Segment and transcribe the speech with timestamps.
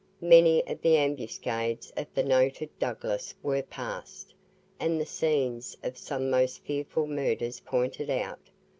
[0.23, 4.33] Many of the ambuscades of the noted Douglas were passed,
[4.79, 8.49] and the scenes of some most fearful murders pointed out.